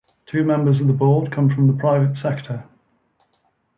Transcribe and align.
Two 0.25 0.43
members 0.43 0.81
of 0.81 0.87
the 0.87 0.93
Board 0.93 1.31
come 1.31 1.53
from 1.53 1.67
the 1.67 1.73
private 1.79 2.17
sector. 2.17 2.65